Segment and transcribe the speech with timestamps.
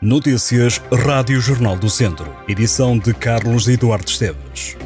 [0.00, 2.30] Notícias Rádio Jornal do Centro.
[2.46, 4.76] Edição de Carlos Eduardo Esteves.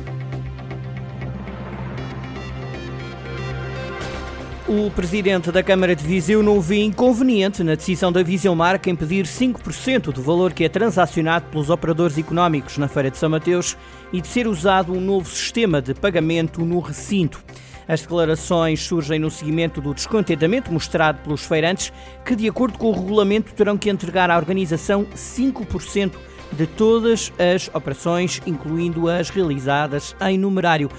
[4.68, 8.94] O presidente da Câmara de Viseu não vê inconveniente na decisão da Viseu Marca em
[8.94, 13.76] pedir 5% do valor que é transacionado pelos operadores económicos na Feira de São Mateus
[14.12, 17.42] e de ser usado um novo sistema de pagamento no recinto.
[17.88, 21.92] As declarações surgem no seguimento do descontentamento mostrado pelos feirantes,
[22.24, 26.12] que, de acordo com o regulamento, terão que entregar à organização 5%
[26.52, 30.90] de todas as operações, incluindo as realizadas em numerário.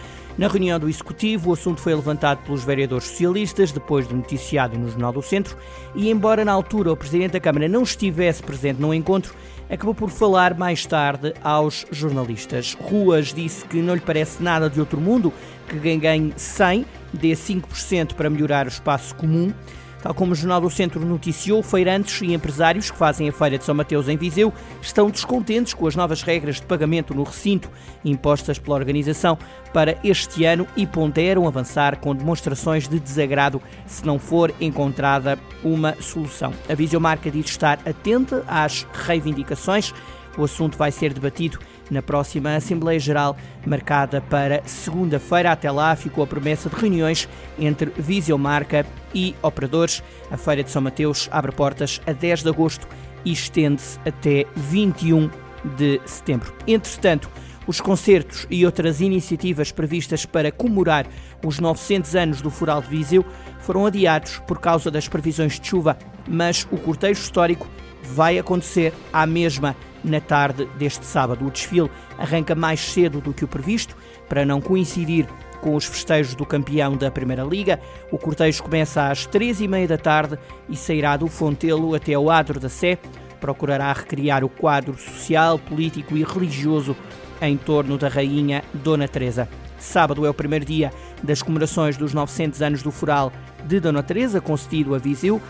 [0.41, 4.90] Na reunião do Executivo, o assunto foi levantado pelos vereadores socialistas, depois de noticiado no
[4.90, 5.55] Jornal do Centro,
[5.94, 9.36] e embora na altura o Presidente da Câmara não estivesse presente no encontro,
[9.70, 12.73] acabou por falar mais tarde aos jornalistas.
[12.73, 15.31] Ruas disse que não lhe parece nada de outro mundo
[15.70, 19.53] que quem ganhe 100 dê 5% para melhorar o espaço comum.
[20.02, 23.64] Tal como o Jornal do Centro noticiou, feirantes e empresários que fazem a Feira de
[23.64, 24.52] São Mateus em Viseu
[24.82, 27.70] estão descontentes com as novas regras de pagamento no recinto
[28.03, 29.38] impostas pela organização
[29.73, 35.95] para este ano e ponderam avançar com demonstrações de desagrado se não for encontrada uma
[36.02, 36.53] solução.
[36.68, 39.94] A Viseu Marca diz estar atenta às reivindicações.
[40.38, 45.52] O assunto vai ser debatido na próxima Assembleia Geral, marcada para segunda-feira.
[45.52, 47.28] Até lá ficou a promessa de reuniões
[47.60, 50.02] entre Viseu Marca e operadores.
[50.30, 52.88] A Feira de São Mateus abre portas a 10 de agosto
[53.26, 55.30] e estende-se até 21
[55.78, 56.54] de setembro.
[56.68, 57.30] Entretanto,
[57.68, 61.06] os concertos e outras iniciativas previstas para comemorar
[61.46, 63.24] os 900 anos do Fural de Viseu
[63.59, 67.70] foram adiados por causa das previsões de chuva, mas o cortejo histórico
[68.02, 71.45] vai acontecer à mesma na tarde deste sábado.
[71.45, 73.95] O desfile arranca mais cedo do que o previsto,
[74.27, 75.27] para não coincidir
[75.61, 77.80] com os festejos do campeão da Primeira Liga.
[78.11, 82.29] O cortejo começa às três e meia da tarde e sairá do Fontelo até o
[82.29, 82.97] Adro da Sé.
[83.39, 86.95] Procurará recriar o quadro social, político e religioso
[87.41, 89.47] em torno da Rainha Dona Teresa.
[89.79, 90.91] Sábado é o primeiro dia
[91.23, 93.31] das comemorações dos 900 anos do Foral
[93.66, 95.41] de Dona Teresa, concedido a Viseu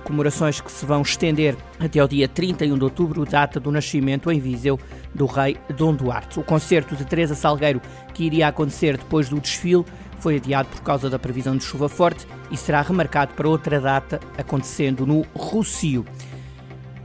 [0.00, 4.40] comemorações que se vão estender até ao dia 31 de outubro, data do nascimento em
[4.40, 4.78] Viseu
[5.14, 6.40] do rei Dom Duarte.
[6.40, 7.80] O concerto de Teresa Salgueiro,
[8.14, 9.84] que iria acontecer depois do desfile,
[10.18, 14.20] foi adiado por causa da previsão de chuva forte e será remarcado para outra data,
[14.38, 16.04] acontecendo no Rocio.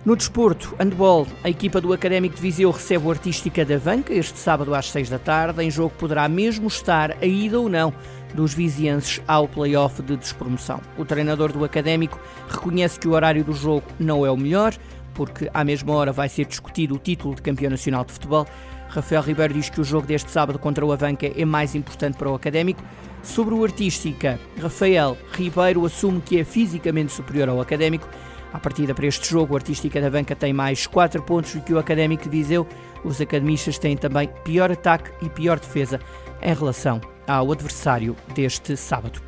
[0.05, 4.39] No desporto, handball, a equipa do Académico de Viseu recebe o Artística da Vanca este
[4.39, 5.61] sábado às 6 da tarde.
[5.61, 7.93] Em jogo poderá mesmo estar a ida ou não
[8.33, 10.81] dos vizienses ao play-off de despromoção.
[10.97, 14.73] O treinador do Académico reconhece que o horário do jogo não é o melhor,
[15.13, 18.45] porque à mesma hora vai ser discutido o título de campeão nacional de futebol.
[18.89, 22.29] Rafael Ribeiro diz que o jogo deste sábado contra o Avanca é mais importante para
[22.29, 22.81] o Académico.
[23.23, 28.07] Sobre o Artística, Rafael Ribeiro assume que é fisicamente superior ao Académico.
[28.53, 31.73] A partida para este jogo, o Artística da Banca tem mais 4 pontos do que
[31.73, 32.65] o Académico de Viseu.
[33.03, 35.99] Os academistas têm também pior ataque e pior defesa
[36.41, 39.21] em relação ao adversário deste sábado.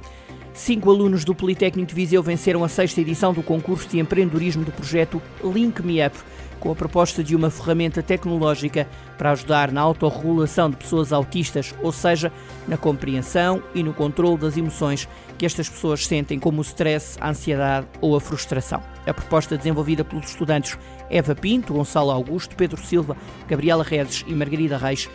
[0.54, 4.72] Cinco alunos do Politécnico de Viseu venceram a sexta edição do concurso de empreendedorismo do
[4.72, 6.18] projeto Link Me Up,
[6.60, 8.86] com a proposta de uma ferramenta tecnológica
[9.18, 12.32] para ajudar na autorregulação de pessoas autistas, ou seja,
[12.68, 15.08] na compreensão e no controle das emoções
[15.38, 18.82] que estas pessoas sentem, como o stress, a ansiedade ou a frustração.
[19.08, 20.78] A proposta desenvolvida pelos estudantes
[21.10, 23.16] Eva Pinto, Gonçalo Augusto, Pedro Silva,
[23.48, 25.10] Gabriela Redes e Margarida Reis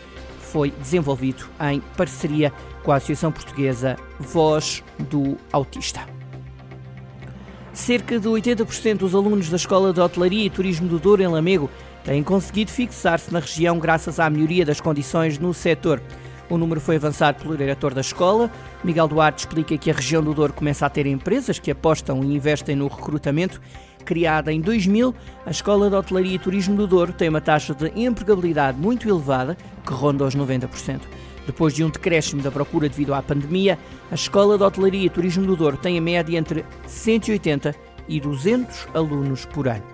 [0.54, 2.52] foi desenvolvido em parceria
[2.84, 6.02] com a Associação Portuguesa Voz do Autista.
[7.72, 11.68] Cerca de 80% dos alunos da Escola de Hotelaria e Turismo do Douro, em Lamego,
[12.04, 16.00] têm conseguido fixar-se na região graças à melhoria das condições no setor.
[16.50, 18.50] O número foi avançado pelo diretor da escola.
[18.82, 22.34] Miguel Duarte explica que a região do Douro começa a ter empresas que apostam e
[22.34, 23.60] investem no recrutamento
[24.04, 25.14] Criada em 2000,
[25.46, 29.56] a Escola de Hotelaria e Turismo do Douro tem uma taxa de empregabilidade muito elevada,
[29.84, 31.00] que ronda os 90%.
[31.46, 33.78] Depois de um decréscimo da procura devido à pandemia,
[34.10, 37.74] a Escola de Hotelaria e Turismo do Douro tem a média entre 180
[38.08, 39.93] e 200 alunos por ano.